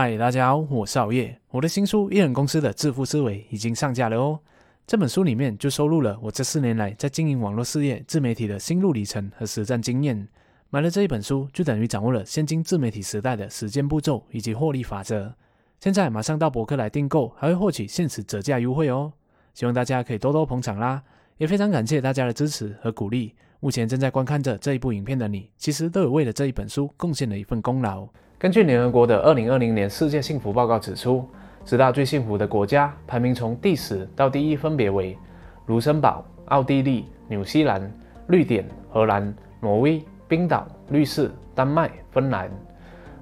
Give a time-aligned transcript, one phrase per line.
[0.00, 1.36] 嗨，大家好，我是熬夜。
[1.50, 4.38] 我的新书《艺人公司的致富思维》已经上架了哦。
[4.86, 10.28] 这本书里面就收录了我这四年来在经营网络事业、自媒体的心路历程和实战经验。
[10.70, 15.34] 买了这一本书，就等于掌握了现今自媒体时代的时间步骤以及获利法则。
[15.80, 19.12] 现在马上到博客来订购，还会获取限时折价优惠哦。
[19.52, 21.02] 希望大家可以多多捧场啦，
[21.38, 23.34] 也非常感谢大家的支持和鼓励。
[23.60, 28.06] 目前正在观看着这一部影片的你，其实都有为了这一本书贡献了一份功劳。
[28.38, 31.28] 根据联合国的二零二零年世界幸福报告指出，
[31.64, 35.18] 十大最幸福的国家排名从第十到第一分别为
[35.66, 37.92] 卢森堡、奥地利、纽西兰、
[38.28, 42.48] 瑞典、荷兰、挪威、冰岛、瑞士、丹麦、芬兰。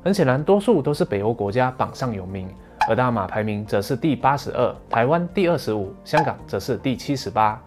[0.05, 2.47] 很显然，多数都是北欧国家榜上有名，
[2.87, 7.59] 而大马排名则是第八十二，台湾第二十五，香港则是第七十八。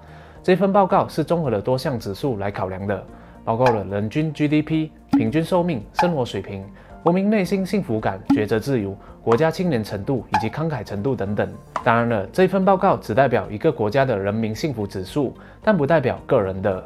[0.41, 3.03] 这份报告是综合了多项指数来考量的，
[3.43, 6.65] 包括了人均 GDP、平均寿命、生活水平。
[7.01, 11.49] 国民内心幸福感、抉择自由、国家青年程度以及慷慨程度等等。
[11.83, 16.83] 当然了，这份报告只代表一个国家的人民幸福指数，但不代表个人的。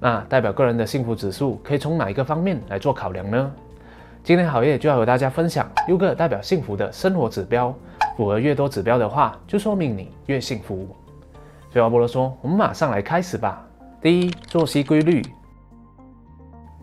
[0.00, 3.52] 那代表个人的幸福指数可以从哪一个方面来做考量呢？
[4.24, 7.72] 今天好业就要和大家分享六个代表幸福的生活指标。
[8.16, 10.88] 符合越多指标的话，就说明你越幸福。
[11.72, 13.66] 废话不多说，我们马上来开始吧。
[13.98, 15.22] 第一，作息规律。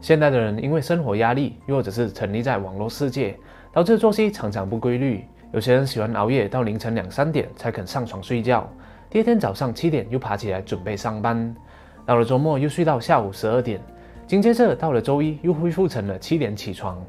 [0.01, 3.37] 现代的人因为生活压力，又或者是沉溺在网络世界，
[3.71, 5.23] 导致作息常常不规律。
[5.53, 8.67] 有些人喜欢熬夜到凌晨两三点才肯上床睡觉，
[9.11, 11.55] 第二天早上七点又爬起来准备上班，
[12.03, 13.79] 到了周末又睡到下午十二点，
[14.25, 16.99] 紧接着到了周一又恢复成了七点起床，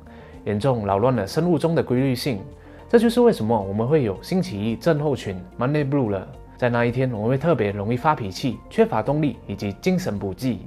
[0.45, 2.43] 严重扰乱了生物钟的规律性。
[2.91, 6.29] 这就是为什么我们会有星期一症候群 （Monday Blue） 了。
[6.61, 10.59] 在那一天，我们会特别容易发脾气、缺乏动力以及精神不济。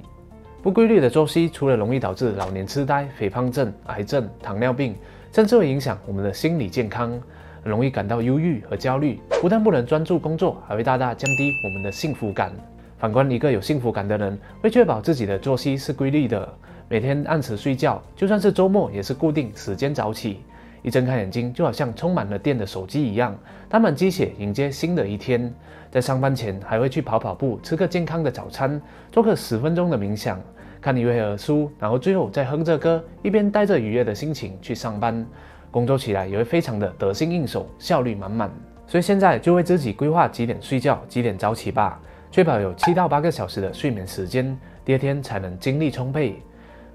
[0.60, 4.96] 不规律的作息，除了容易导致老年痴呆、肥胖症、癌症、糖尿病，
[5.30, 7.16] 甚至会影响我们的心理健康，
[7.62, 9.20] 容易感到忧郁和焦虑。
[9.40, 12.50] 不但不能专注工作，还会大大降低我们的幸福感。
[12.98, 16.52] 反观一个有幸福感的人，会确保自己的作息是规律的，
[16.88, 20.40] 每天按时睡觉，就算是周末也是固定时间早起。
[20.84, 23.34] 一睁开眼睛，就好像充满了电的手机一样，
[23.70, 25.52] 打满鸡血迎接新的一天。
[25.90, 28.78] 在上班前还会去跑跑步，吃个健康的早餐，
[29.10, 30.38] 做个十分钟的冥想。
[30.82, 35.26] 看一位儿书，然后最后再哼着歌，一边带着愉悦的心情去上班，
[35.70, 38.50] 工作起来也会非常的得心应手，效率满满。
[38.86, 41.98] 所以现在就为自己规划几点睡觉，几点早起吧，
[42.30, 46.38] 确保有七到八个小时的睡眠时间，第二天才能精力充沛。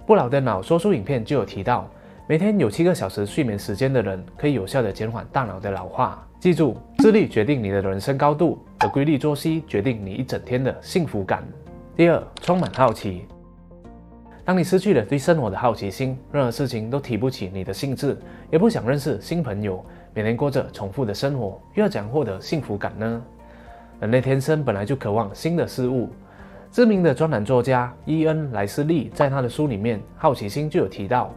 [0.05, 1.89] 不老的脑说书影片就有提到，
[2.29, 6.23] 每天有七个小时睡眠时间的人，可以有效的减缓大脑的老化。
[6.39, 11.43] 记住，自律决定你的人生高度，而规律作息决定你一整天的幸福感。
[11.95, 13.25] 第二，充满好奇。
[14.45, 18.15] 当你失去了对生活的好奇心，任何事情都提不起你的兴致，
[18.51, 23.23] 也不想认识新朋友，每天过着重复的生活，又要怎样获得幸福感呢？
[23.99, 26.07] 人类天生本来就渴望新的事物。
[26.71, 31.33] 知名的专栏作家伊恩·莱斯利在他的书里面《好奇心》就有提到，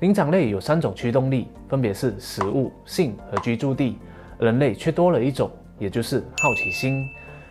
[0.00, 3.96] 灵长类有三种驱动力，分别是食物、性和居住地，
[4.38, 7.08] 人类却多了一种，也就是好奇心。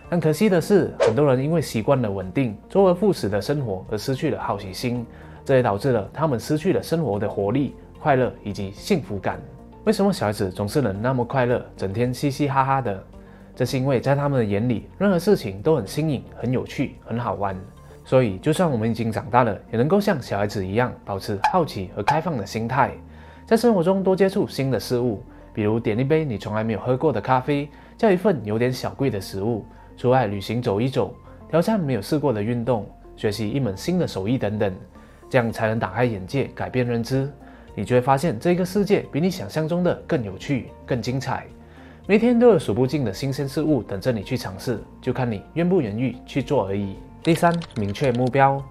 [0.07, 5.03] 但可惜的是，很多人因为习惯了稳定、周而复始的生活而失去了好奇心，
[5.43, 9.41] 这也导致了他们失去了生活的活力、快乐以及幸福感。
[9.83, 13.03] 为什么小孩子总是能那么快乐，整天嘻嘻哈哈的？
[13.55, 17.59] 这是因为在他们的眼里，任何事情都很新颖、很有趣、很好玩。
[18.05, 22.91] 所以，就算我们已经长大了，也能够像小孩子一样，保持好奇和开放的心态，
[23.47, 27.67] 在生活中多接触新的事物，比如点一杯你从来没有喝过的咖啡，
[27.97, 29.65] 叫一份有点小贵的食物。
[29.97, 31.15] 出外旅行走一走，
[31.49, 34.71] 挑战没有试过的运动，学习一门新的手艺等等，
[35.27, 37.31] 这样才能打开眼界，改变认知。
[37.73, 41.45] 你就会发现这个世界比你想象中的更有趣、更精彩。
[42.07, 46.97] 每天都有数不尽的新鲜事物等着你去尝试，就看你愿不愿意去做而已。
[47.25, 48.61] 第三，明确目标。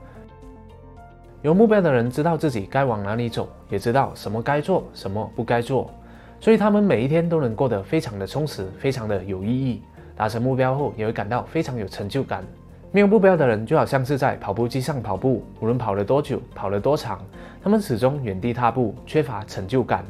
[1.43, 5.91] 有目标的人知道自己该往哪里走，也知道什么该做，什么不该做，
[6.39, 9.83] 所以他们每一天都能过得非常的充实，非常的有意义。
[10.15, 12.45] 达成目标后，也会感到非常有成就感。
[12.93, 17.21] 没有目标的人，就好像是在跑步机上跑步，无论跑了多久，跑了多长，
[17.61, 20.05] 他们始终原地踏步，缺乏成就感。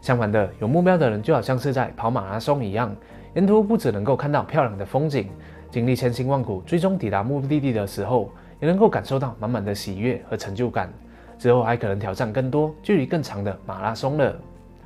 [0.00, 2.96] 相反的，有目标的人，就好像是在跑马拉松一样，
[3.34, 5.28] 沿途不只能够看到漂亮的风景，
[5.76, 8.30] 经历千辛万苦，最终抵达目的地的时候，
[8.60, 10.90] 也能够感受到满满的喜悦和成就感。
[11.38, 14.34] 之后还可能挑战更多、距离更长的马拉松了。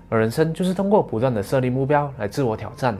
[0.08, 2.98] 而人生就是通过不断的设立目标来自我挑战。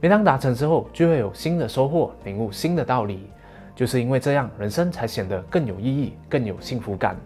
[0.00, 3.28] 每当达成之后，就会有新的收获，领悟新的道理。
[3.74, 7.16] 就是因为这样，人生才显得更有意义，更有幸福感。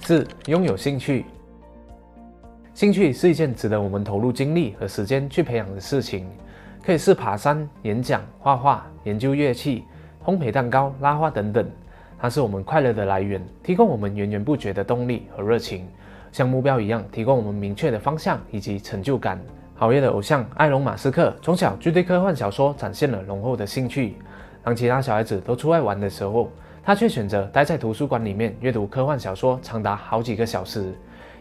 [0.00, 1.24] 四、拥有兴趣。
[2.74, 6.26] 兴趣是一件值得我们投入精力和时间去培养的事情，
[6.86, 9.84] 可以是爬山、演讲、画画、研究乐器、
[10.24, 11.68] 烘焙蛋糕、拉花等等。
[12.16, 15.84] 它是我们快乐的来源，提供我们源源不绝的动力和热情，
[16.30, 19.36] 像目标一样，提供我们明确的方向以及成就感。
[19.74, 24.14] 好业的偶像埃隆·马斯克从小就对科幻小说展现了浓厚的兴趣。
[24.62, 26.52] 当其他小孩子都出外玩的时候，
[26.84, 30.94] 他却选择待在图书馆里面阅读科幻小说，长达好几个小时，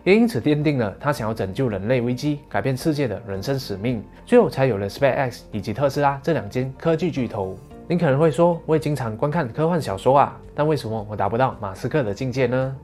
[0.06, 4.04] 也因此奠定了他想要拯救人类危机、改变世界的人生使命。
[4.24, 7.58] 最后才有了 SpaceX 以及特斯拉这两间科技巨头。
[7.88, 12.76] 您可能会说，我也经常观看科幻小说啊，但为什么我达不到马斯克的境界呢？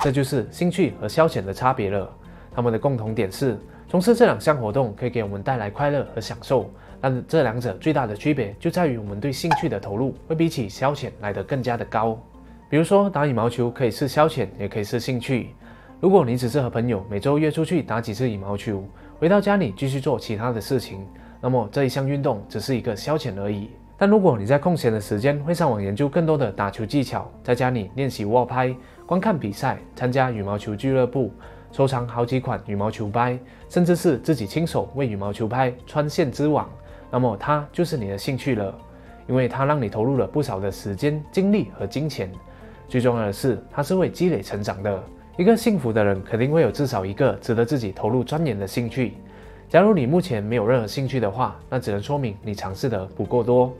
[0.00, 2.06] 这就是兴趣和消遣的差别了。
[2.54, 3.58] 他们的共同点是。
[3.88, 6.70] 从事这两项活动可以给我们带来快乐和享受，
[7.00, 12.20] 但这两者最大的区别就在于我们对兴趣的投入会比起消遣来得更加的高。
[12.68, 15.54] 比如说打羽毛球可以是消遣，也可以是兴趣。
[16.00, 18.84] 如果你只是和朋友每周约出去打几次羽毛球，
[19.18, 21.04] 回到家里继续做其他的事情，
[21.40, 23.70] 那么这一项运动只是一个消遣而已。
[23.96, 28.72] 但如果你在空闲的时间会上网研究更多的打球技巧，在家里练习握拍、
[29.06, 31.32] 观看比赛、参加羽毛球俱乐部。
[31.72, 33.36] 收藏好几款羽毛球拍，
[33.68, 36.70] 甚至是自己亲手为羽毛球拍穿线织网，
[37.10, 38.72] 那么它就是你的兴趣了，
[39.26, 42.30] 因为它让你投入了不少的时间、精力和金钱。
[42.88, 45.02] 最重要的是，它是会积累成长的。
[45.38, 49.12] 一个幸福的人肯定会有至少一个值得自己投入钻研的兴趣。
[49.68, 53.72] 假如你目前没有任何兴趣的话，那只能说明你尝试的不够多，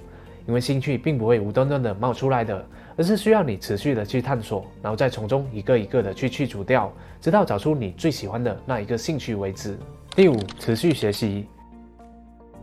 [0.47, 2.65] 因为兴趣并不会无端端的冒出来的。
[2.97, 9.77] 而是需要你持续的去探索，然后再从中一个一个的去去除掉，直到找出你最喜欢的那一个兴趣为止。
[10.15, 11.49] 第五，持续学习。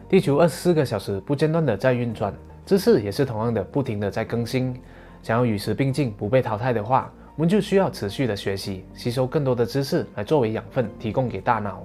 [0.07, 2.33] 地球二十四个小时不间断的在运转，
[2.65, 4.73] 知识也是同样的不停的在更新。
[5.21, 11.83] 想要与时并进，不被淘汰的话，我们就需要持续的学习，吸收更多的知识来作为养分，提供给大脑。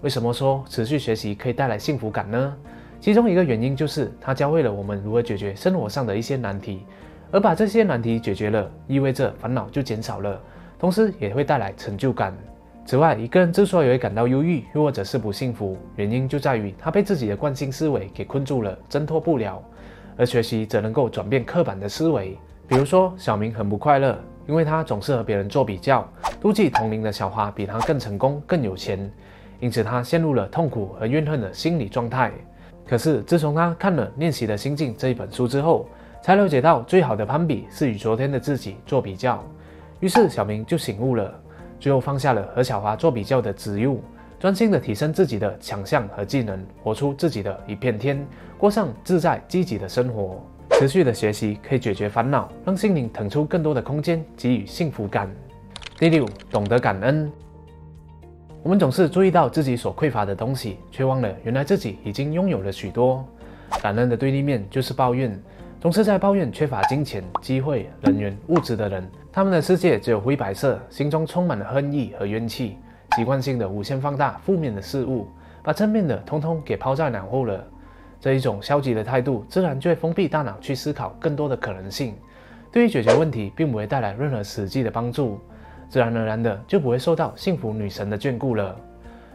[0.00, 2.56] 为什么说持续学习可以带来幸福感呢？
[2.98, 6.84] 其中一个原因就是它教会了我们如何解决生活上的一些难题。
[7.30, 10.38] 而把这些难题解决了，意味着烦恼就减少了，
[10.80, 12.36] 同时也会带来成就感。
[12.84, 19.62] 此外，一个人之所以会感到忧郁，又或者是不幸福，原因就在于他被自己的惯性思维给困住了，挣脱不了。
[20.16, 22.36] 而学习则能够转变刻板的思维。
[22.66, 26.06] 比如说，小明很不快乐，因为他总是和别人做比较，
[26.40, 29.10] 妒忌同龄的小花比他更成功、更有钱，
[29.60, 32.32] 因此他陷入了痛苦和怨恨的心理状态。
[32.84, 35.86] 可是，自从他看了《练习的心境》这一本书之后，
[36.20, 39.42] 才了解到，最好的攀比是与昨天的自己做比较。
[40.00, 41.32] 于是小明就醒悟了，
[41.78, 44.00] 最后放下了和小华做比较的执拗，
[44.40, 48.26] 专心的提升自己的强项和技能，活出自己的一片天，
[48.58, 50.44] 过上自在积极的生活。
[50.82, 55.30] 持续的学习可以解决烦恼，让心灵腾出更多的空间，给予幸福感。
[55.96, 57.30] 第六，懂得感恩。
[58.64, 63.24] 我们总是注意到自己所匮乏的东西，却忘了原来自己已经拥有了许多。
[63.80, 65.40] 感恩的对立面就是抱怨。
[65.80, 72.76] 总是在抱怨缺乏金钱、机会、人员、物质的人，他们的世界只有灰白色，心中充满了恨意和怨气，
[73.14, 75.28] 习惯性的无限放大负面的事物，
[75.62, 77.64] 把正面的通通给抛在脑后了。
[78.22, 82.14] 这一种消极的态度，自然就会封闭大脑去思考更多的可能性，
[82.70, 85.40] 对于解决问题并不会带来任何实际的帮助，
[85.88, 88.76] 自然而然的就不会受到幸福女神的眷顾了。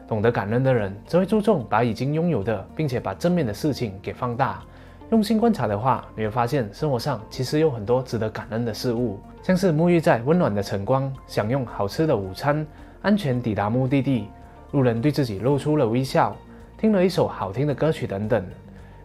[0.07, 4.63] 懂得感恩的人，则会注重把已经拥有的，并且把正面的事情给放大。
[5.09, 12.65] 用心观察的话，你会发现生活上其实有很多值得感恩的事物，像是沐浴在温暖的晨光，享用好吃的午餐，
[13.01, 14.29] 安全抵达目的地，
[14.71, 16.33] 路人对自己露出了微笑，
[16.77, 18.45] 听了一首好听的歌曲等等。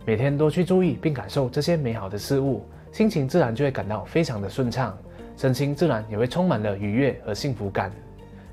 [0.05, 4.97] 每天多去注意并感受这些美好的事物，心情自然就会感到非常的顺畅，
[5.37, 7.93] 身心自然也会充满了愉悦和幸福感。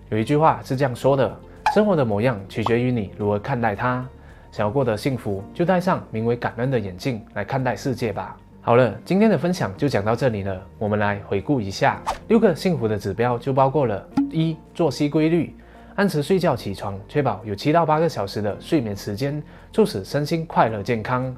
[0.09, 1.39] 有一句话是这样说的：
[1.73, 4.07] 生活的模样取决于你如何看待它。
[4.51, 8.37] 想要过得幸福，就戴上名为感恩的眼镜来看待世界吧。
[8.61, 10.61] 好了，今天的分享就讲到这里了。
[10.77, 15.55] 我们来回顾一下六个幸福的指标，就包括了：一、作息规律，
[15.99, 21.29] 按时睡觉起床，确保有七到八个小时的睡眠时间，促使身心快乐健康；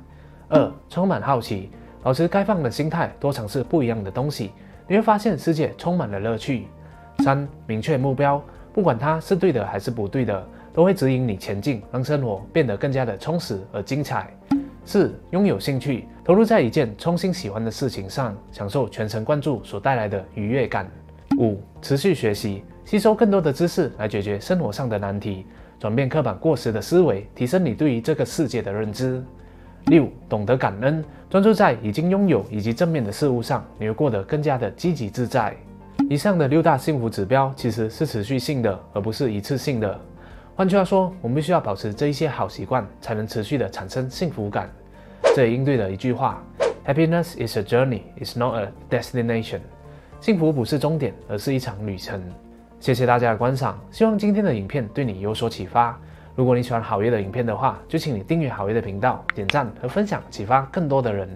[0.50, 1.72] 二、充满好奇，
[2.03, 4.51] 保持开放的心态，多尝试不一样的东西，
[4.88, 6.68] 你会发现世界充满了乐趣；
[7.24, 8.39] 三、明确目标，
[8.72, 10.48] 不管它是对的还是不对的。
[10.74, 14.32] 都会指引你前进，让生活变得更加的充实而精彩。
[14.86, 20.88] 四、拥有兴趣，投入在一件衷心喜欢的事情上，享受全神贯注所带来的愉悦感。
[21.39, 25.45] 五、持续学习，吸收更多的知识来解决生活上的难题，
[25.79, 29.24] 转变刻板过时的思维，提升你对于这个世界的认知。
[29.86, 35.55] 六、懂得感恩，专注在已经拥有以及正面的事物上，你会过得更加的积极自在。
[36.10, 39.98] 以上的六大幸福指标其实是持续性的，而不是一次性的。
[40.53, 44.69] 换句话说，我们必须要保持这一些好习惯，才能持续的产生幸福感。
[45.33, 46.43] 这也应对了一句话
[46.86, 49.62] ：Happiness is a journey, it's not a destination。
[50.19, 52.21] 幸福不是终点，而是一场旅程。
[52.81, 55.95] 谢谢大家的观赏，希望今天的影片对你有所启发。
[56.33, 61.29] 如果你喜欢好业的影片的话，就请你订阅好业的频道，点赞和分享，启发更多的人。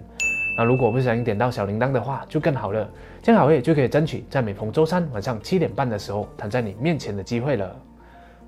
[0.58, 2.90] 那如果不小心点到小铃铛的话，就更好了，
[3.22, 7.76] 这样好业就可以争取在每逢周三晚上七点半的时候躺在你面前的机会了。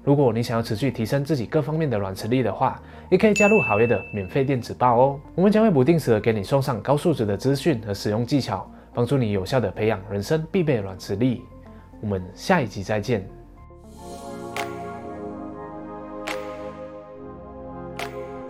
[0.02, 5.20] 如果你想要持续提升自己各方面的软实力的话，也可以加入好业的免费电子报哦。
[5.36, 11.44] 我们将会不定时的给你送上高素质的资讯和使用技巧，帮助你有效的培养人生必备软实力。
[12.00, 13.38] 我们下一集再见。